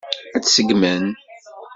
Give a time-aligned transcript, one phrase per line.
[0.35, 1.05] Ad t-seggmen?